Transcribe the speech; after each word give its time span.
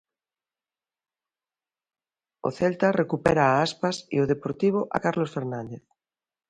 O 2.47 2.49
Celta 2.57 2.97
recupera 3.01 3.43
a 3.47 3.55
Aspas 3.65 3.95
e 4.15 4.17
o 4.23 4.29
Deportivo 4.33 4.79
a 4.95 4.97
Carlos 5.05 5.33
Fernández. 5.35 5.83